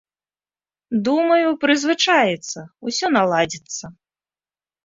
Думаю, 1.07 1.47
прызвычаіцца, 1.65 2.59
усё 2.91 3.05
наладзіцца! 3.19 3.85